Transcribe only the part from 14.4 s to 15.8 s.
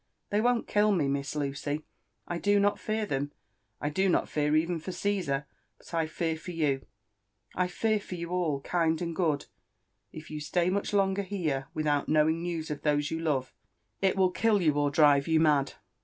you or drive you mad.